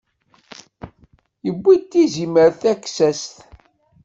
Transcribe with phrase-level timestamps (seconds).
[1.45, 3.33] Yewwi-d tizimert taksast.